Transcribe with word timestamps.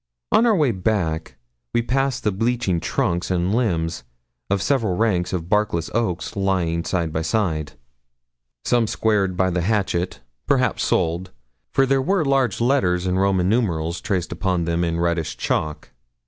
On 0.31 0.47
our 0.47 0.55
way 0.55 0.71
back 0.71 1.37
we 1.75 1.83
passed 1.83 2.23
the 2.23 2.31
bleaching 2.31 2.79
trunks 2.79 3.29
and 3.29 3.53
limbs 3.53 4.03
of 4.49 4.59
several 4.63 4.97
ranks 4.97 5.31
of 5.31 5.47
barkless 5.47 5.91
oaks 5.93 6.35
lying 6.35 6.83
side 6.83 7.13
by 7.13 7.21
side, 7.21 7.73
some 8.65 8.87
squared 8.87 9.37
by 9.37 9.51
the 9.51 9.61
hatchet, 9.61 10.21
perhaps 10.47 10.85
sold, 10.85 11.29
for 11.71 11.85
there 11.85 12.01
were 12.01 12.25
large 12.25 12.59
letters 12.59 13.05
and 13.05 13.19
Roman 13.19 13.47
numerals 13.47 14.01
traced 14.01 14.31
upon 14.31 14.65
them 14.65 14.83
in 14.83 14.99
red 14.99 15.23
chalk. 15.23 15.91